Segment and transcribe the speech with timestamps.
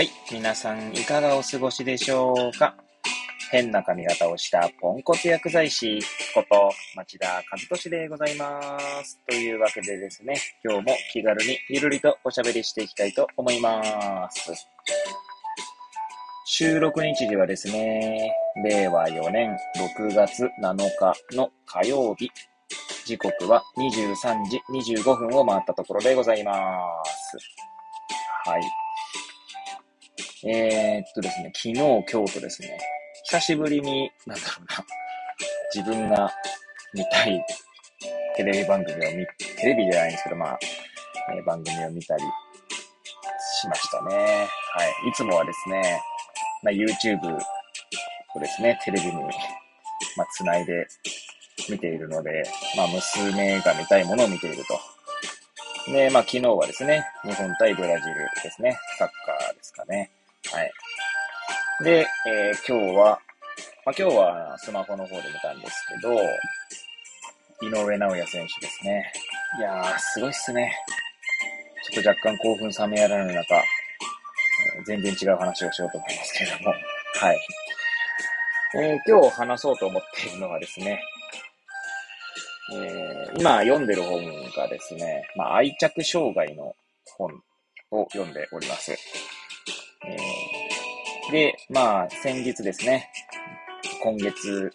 [0.00, 0.10] はい。
[0.32, 2.74] 皆さん、いかがお過ごしでしょうか？
[3.50, 6.00] 変な髪型をしたポンコツ薬剤師
[6.34, 9.20] こと町田和俊でございます。
[9.28, 14.66] というわけでですね、今日も気軽にゆるりとおしゃべりしていきたいと思います。
[16.46, 18.32] 収録日時はですね、
[18.64, 19.54] 令和4年
[19.98, 20.76] 6月7
[21.28, 22.30] 日の火曜日、
[23.04, 24.62] 時刻は23時
[24.96, 27.36] 25分を回ったところでございます。
[28.46, 28.62] はい。
[30.42, 32.78] えー、っとですね、昨日、今日とですね、
[33.24, 34.86] 久しぶりに、なんだろうな、
[35.74, 36.32] 自分が
[36.94, 37.44] 見たい
[38.36, 40.58] テレビ番組を見、テレビじゃないんですけど、まあ、
[41.34, 44.16] えー、番組を見たりしましたね。
[44.16, 45.10] はい。
[45.10, 46.00] いつもはですね、
[46.62, 47.18] まあ、YouTube
[48.34, 49.12] をですね、テレビに、
[50.16, 50.86] まあ、繋いで
[51.68, 52.44] 見ているので、
[52.78, 55.92] まあ、娘が見たいものを見ていると。
[55.92, 60.10] で、まあ、昨日はですね、日本対ブラジルですね、サッカーですかね。
[60.52, 60.72] はい。
[61.84, 63.20] で、えー、今日は、
[63.86, 66.14] まあ、今日はスマホの方で見たんですけど、
[67.62, 69.12] 井上直也選手ですね。
[69.58, 70.72] いやー、すごいっすね。
[71.84, 73.62] ちょっと若干興奮冷めやらぬ中、
[74.86, 77.40] 全然違う話をしようと思いますけれども、はい。
[78.74, 81.00] えー、今日話そうと思っているのはですね、
[82.72, 84.24] えー、今読んでる本
[84.56, 86.74] がですね、まあ、愛着障害の
[87.16, 87.30] 本
[87.90, 88.92] を読んでおります。
[88.92, 90.16] え、
[91.30, 93.08] で、まあ、先日ですね、
[94.02, 94.72] 今月、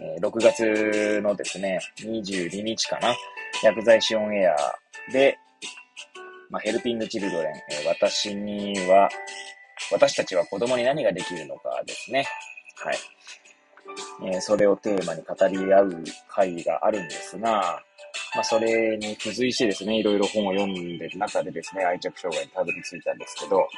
[0.00, 3.14] え、6月のですね、22日かな、
[3.62, 4.56] 薬剤師オンエア
[5.12, 5.38] で、
[6.50, 7.52] まあ、ヘルピングチルドレン、
[7.84, 9.08] え、私には、
[9.92, 12.26] 私たちは子供に何ができるのかですね。
[12.74, 14.34] はい。
[14.34, 17.80] え、それをテーマに語り合う会があるんですが、
[18.34, 23.68] まあ、それに付随してですね、いろいろ本を読んでる中でですね、愛着障害にたどり着いたんですけど、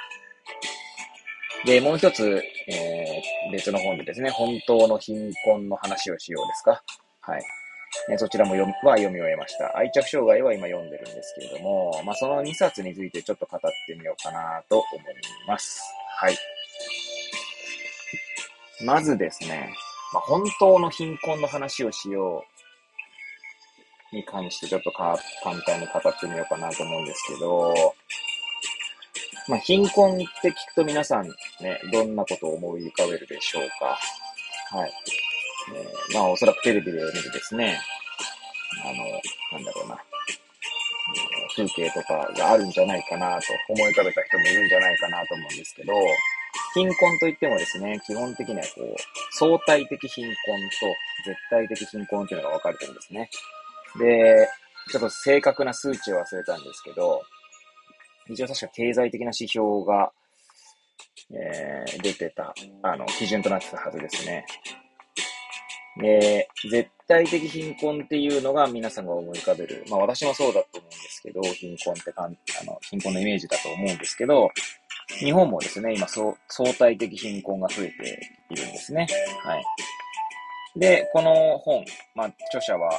[1.67, 6.83] で、もう一つ、えー、別の本でですね、本当の貧困の話をしようですか？
[7.21, 7.43] はい。
[8.09, 9.77] ね、そちらも読は読み終えました。
[9.77, 15.15] 愛着障害は今読んでるんですけれども、まあ、その2冊についてちょっと語ってみようかなと思い
[15.47, 15.83] ます。
[16.17, 16.37] はい。
[18.85, 19.75] まずですね、
[20.15, 22.45] まあ、本当の貧困の話をしよ
[24.13, 27.75] うに関してちょっとか簡単に語ってみようかなと思うんですけど、
[29.49, 31.29] まあ、貧困って聞くと皆さん
[31.63, 33.99] ね、どんなことを思い浮かべるでしょうか。
[34.77, 34.93] はい。
[35.75, 37.79] えー、まあ、おそらくテレビで見るですね、
[38.85, 39.99] あの、なんだろうな、
[41.57, 45.93] 風景とかがあるんじゃないかなと思い浮かべた人もいるんじゃないかなと思うんですけど、
[46.75, 48.95] 貧困といってもですね、基本的にはこう、
[49.33, 50.87] 相対的貧困と
[51.27, 53.29] 絶対的貧困っていうのが分かれてるんですね。
[53.99, 54.49] で、
[54.91, 57.23] ちょっと正確な数値を忘れたんですけど、
[58.29, 60.13] 一応確か経済的な指標が、
[61.33, 64.45] えー、出てた、あの、基準となってたはずですね。
[66.01, 69.85] で、絶対的貧困っていうのが皆さんが思い浮かべる。
[69.89, 74.51] まあ私もそうだと思うんですけど、貧困ってかん、あの、貧困のイメージだと思うんですけど、
[75.19, 76.35] 日本もですね、今、相
[76.79, 78.21] 対的貧困が増えて
[78.51, 79.07] いるんですね。
[79.43, 79.65] はい。
[80.77, 82.91] で、この本、まあ、著者は、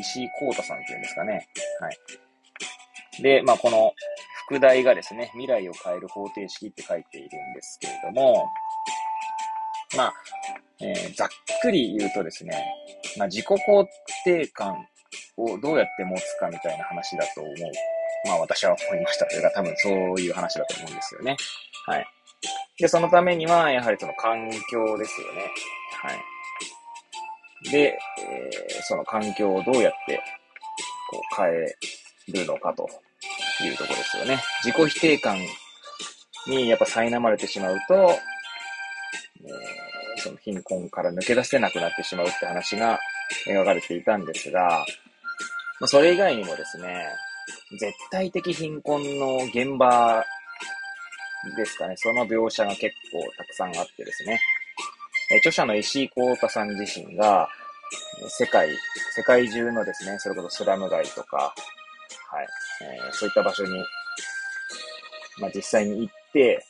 [0.00, 1.48] 石井幸太さんっていうんですかね。
[1.80, 3.22] はい。
[3.22, 3.92] で、まあ、この
[4.46, 8.46] 副題がですね、未来を変える方程式って書いているんですけれども、
[9.96, 10.14] まあ、
[10.80, 11.28] えー、ざっ
[11.62, 12.52] くり言うとですね、
[13.18, 13.86] まあ、自己肯
[14.24, 14.86] 定感
[15.36, 17.54] をどうやって持つかみたいな話だと思う。
[18.26, 19.26] まあ私は思いました。
[19.26, 21.36] というか多分そういう話だと思うんですよね。
[21.86, 22.06] はい。
[22.78, 25.40] で、そのためには、やはりその環境ですよね。
[26.02, 27.70] はい。
[27.70, 30.20] で、えー、その環境をどうやって、
[31.10, 32.88] こう変えるのかと
[33.58, 34.40] ていうところですよね。
[34.64, 35.38] 自己否定感
[36.48, 37.94] にやっぱ苛まれてしまうと、
[39.44, 42.98] えー、その貧困から抜け出せなくなってしまうって話が
[43.46, 44.84] 描かれていたんですが、
[45.80, 47.06] まあ、それ以外にもですね、
[47.78, 50.24] 絶対的貧困の現場
[51.56, 54.40] ですかね、その描写が結構たくさんあってですね、
[55.30, 57.48] え著者の石井幸太さん自身が、
[58.28, 58.68] 世界、
[59.12, 62.46] 世界中のですね、それこそスラム街とか、はい、
[62.82, 63.70] えー、そういった場所に、
[65.38, 66.64] まあ、実際に行って、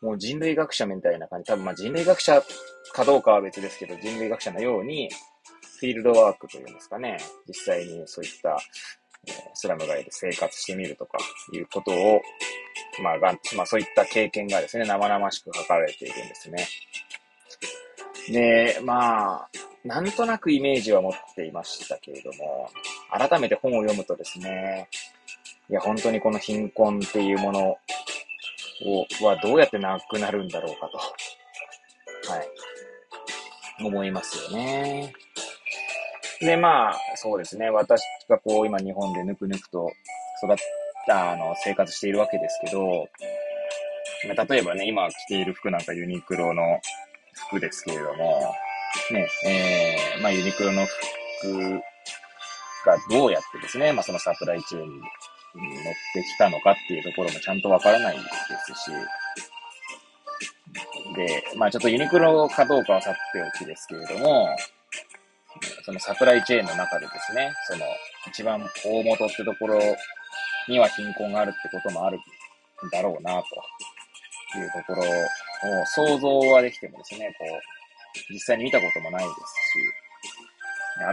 [0.00, 2.42] もう人類学者みたいな感じ、多分まあ人類学者
[2.92, 5.08] かどうかは別ですけど、人類学者のように、
[5.80, 8.58] フィールドワークというんですかね、実際にそういった、
[9.26, 11.18] えー、スラム街で生活してみるとか
[11.52, 12.22] いうことを、
[13.02, 16.66] まあ、が、まあそういった経験がですね、生々しく書かれているんですね。
[18.28, 19.48] で、まあ、
[19.84, 22.70] なんとなくイメージは持っていましたけれども、
[23.10, 24.88] 改めて本を読むとですね、
[25.70, 27.76] いや、本当にこの貧困っていうものを、
[29.24, 30.98] はどうやってなくなるんだろうかと。
[32.32, 32.48] はい。
[33.84, 35.12] 思いますよね。
[36.40, 37.70] で、まあ、そうですね。
[37.70, 39.90] 私がこう、今日本でぬくぬくと
[40.44, 40.56] 育っ
[41.06, 43.08] た、あの、生活しているわけですけど、
[44.48, 46.80] 例えばね、今着ている服なんかユニクロの
[47.48, 48.54] 服ですけれども、
[49.12, 50.86] ね、えー、まあユニクロの
[51.40, 51.80] 服
[52.86, 55.00] がどうやってですね、まあそのサプライチェーンに
[55.54, 58.22] 乗ってきたのかっていうところもちゃんとわからないで
[58.74, 58.90] すし、
[61.14, 64.48] で、まあちょっとユニクロかどうかはさっておきですけれども、
[65.84, 67.86] そのサプライチェーンの中でですね、その
[68.26, 69.80] 一番大元ってところ
[70.68, 72.20] には貧困があるってこともあるん
[72.90, 73.42] だろうな、
[74.52, 79.40] というところを想像はできてもですね、こう、実際に見たこともないですし、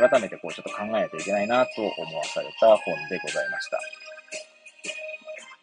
[0.10, 3.80] 改めてこうちょっと考えないといけないなと思わされた本でございました。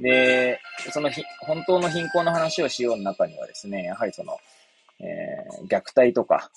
[0.01, 0.61] で、
[0.93, 4.39] そのひ本当の貧困の話をしようの中にはですね、やはりその、
[5.01, 6.51] えー、虐待とか、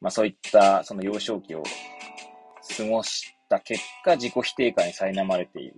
[0.00, 1.62] まあそういったその幼少期を
[2.76, 5.74] 過ごした結果、自己否定感に苛まれている、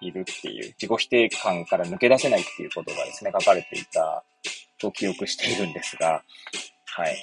[0.00, 4.24] いるっていう、自己否定感から抜け出せないっていうことがですね、書かれていた
[4.78, 6.22] と記憶しているんですが、
[6.84, 7.16] はい。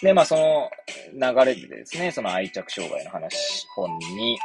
[0.00, 0.70] で、まあその
[1.12, 4.38] 流れでですね、その愛着障害の話、本に、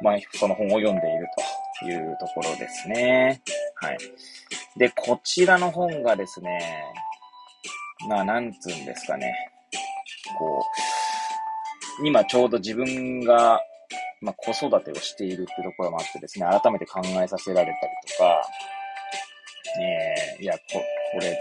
[0.00, 3.42] まあその本を読んでいるというところですね。
[3.74, 3.98] はい。
[4.78, 6.60] で、こちらの本がですね、
[8.08, 9.34] まあなんつうんですかね。
[10.38, 10.64] こ
[12.02, 13.60] う、今ちょうど自分が、
[14.20, 17.76] まあ、子育てをしているってところもあってですね、改めて考えさせられたり
[18.12, 18.42] とか、
[19.78, 20.60] えー、いや、こ、
[21.12, 21.36] これ、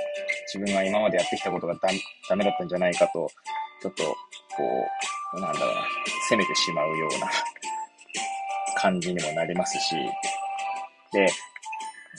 [0.53, 1.89] 自分が今までやってきたことがダ
[2.29, 3.29] ダメだったんじゃないかと、
[3.81, 4.15] ちょっと、こ
[5.35, 5.81] う、なんだろうな、
[6.27, 7.29] 責めてしまうような
[8.75, 9.95] 感じにもなりますし、
[11.11, 11.27] で、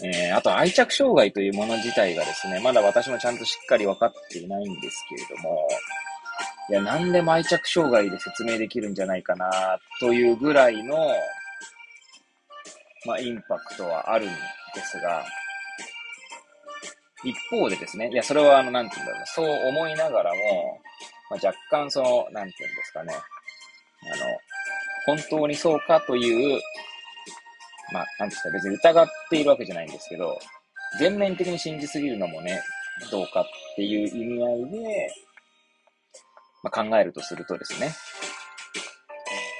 [0.04, 5.68] えー、あと愛着障害というもの自体がですね、まだ私もちゃんとしっかり分かっていないんですけれども、
[6.68, 10.96] いや、何でも愛着障害で説明できるんじゃないかな、というぐらいの、
[13.06, 14.34] まあ、インパクトはあるんで
[14.82, 15.24] すが、
[17.24, 20.80] 一方でですね、いや、それはあの、なんて言うんだろうな、そう思いながらも、
[21.30, 24.38] まあ、若干その、なんて言うんですかね、あの、
[25.06, 26.60] 本当にそうかという、
[27.92, 30.38] まあ、なんですか、別に疑っているわけじゃないんですけど、
[30.98, 32.60] 全面的に信じすぎるのもね、
[33.10, 33.44] どうかっ
[33.76, 35.14] ていう意味合いで、
[36.62, 37.94] まあ、考えるとするとですね、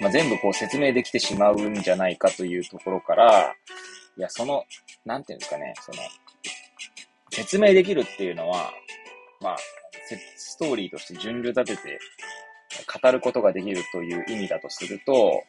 [0.00, 3.54] まあ、全部こう説明できてしまうんじゃないかというところから、
[4.18, 4.64] いや、その、
[5.04, 5.98] なんていうんですかね、その、
[7.30, 8.72] 説明できるっていうのは、
[9.40, 9.56] まあ、
[10.36, 11.98] ストーリーとして順序立てて
[13.02, 15.42] 語ることができるという意味だとすると、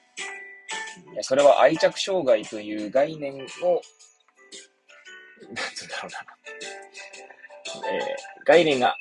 [1.21, 3.45] それは愛着障害という概念を、なん
[5.73, 6.37] つうんだろうな。
[7.91, 8.95] えー、概念が、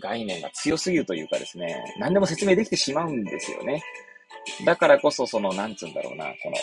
[0.00, 3.82] 概念が強すぎるというかですね、何でも説明できてしまうんですよね。
[4.64, 6.56] だからこそ、その、なんつうんだろうな、この、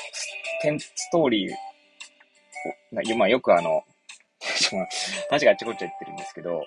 [0.79, 3.83] ストーリー、まあ、よくあの、
[5.29, 6.61] 話があっちこっちゃ言ってるんですけど、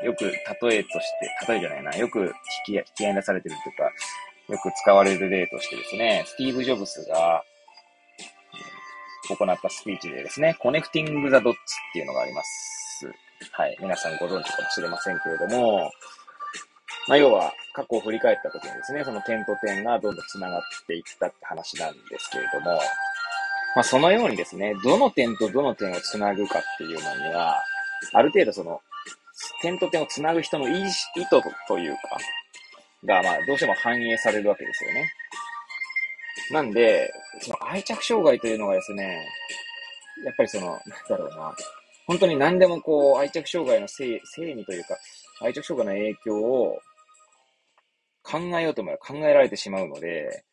[0.00, 0.30] うん、よく例
[0.78, 1.04] えとし
[1.46, 2.26] て、例えじゃないな、よく引
[2.66, 3.84] き引き合いに出されてるというか、
[4.52, 7.42] よく使われる例としてですね、スティーブ・ジョブスが、
[9.28, 13.10] 行ったスピーチでですね、 Connecting the Dots っていうのがあります。
[13.52, 13.76] はい。
[13.80, 15.90] 皆さんご存知かもしれませんけれども、
[17.08, 22.80] まあ、要は、過去を振り返った時にですね、その点と点がどんどん繋がっていったって話なんですけれども、
[23.74, 27.62] まあ、そのようにですね、どの点とどの点をつなぐかっていうのには、
[28.12, 28.80] ある程度その、
[29.66, 30.96] 点と点をつなぐ人の意図
[31.66, 32.00] というか、
[33.04, 35.10] が、まあ、どうしても反映されるわけですよね。
[36.52, 39.26] なんで、その愛着障害というのがですね、
[40.24, 41.52] やっぱりその、なんだろうな、
[42.06, 44.96] 本当に何でもこう、愛着障害のせい、せいにというか、
[45.40, 46.78] 愛着障害の影響を
[48.22, 50.44] 考えようと思えば考えられてしまうので、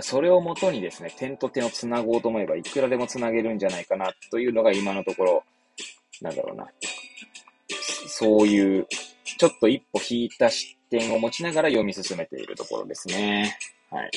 [0.00, 5.44] それをもとにですね、点と点をつなごうと思えばいくらでもつなげるんじゃないかなというのが今のところ、
[6.20, 6.66] なんだろうな。
[8.08, 8.86] そういう、
[9.38, 13.58] ちょっと一歩引いた視点を持ちながら読み進めているところですね。
[13.90, 14.10] はい。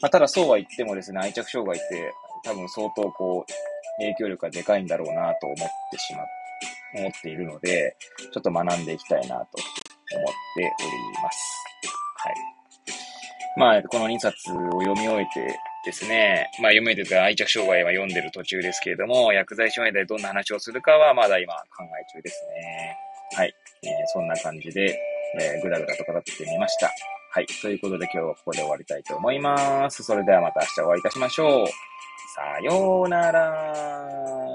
[0.00, 2.12] まあ、ただそうは言ってもですね、愛着障害って
[2.44, 3.52] 多分相当こう、
[3.98, 5.56] 影響力がでかいんだろうなと思っ
[5.90, 6.26] てしまっ、
[6.96, 7.96] 思っているので、
[8.32, 9.54] ちょっと学んでいきたいなと思って
[10.56, 11.64] おります。
[12.16, 12.34] はい。
[13.56, 22.96] まあ、この2冊を読み終えてですね、まあ読み終えてた愛着障害は読んでる途中ですけれども、薬剤師の間でどんな話をするかはまだ今考え中ですね。
[23.36, 23.54] はい。
[23.82, 24.98] えー、そんな感じで、
[25.40, 26.90] えー、ぐだぐだと語ってみました。
[27.30, 27.46] はい。
[27.46, 30.02] ということで今日はここで終わりたいと思います。
[30.02, 31.66] それではまた明日お会いいたしましょう。
[32.34, 34.53] さようなら。